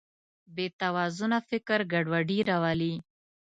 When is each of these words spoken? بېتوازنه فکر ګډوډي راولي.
بېتوازنه 0.55 1.39
فکر 1.49 1.79
ګډوډي 1.91 2.39
راولي. 2.49 2.93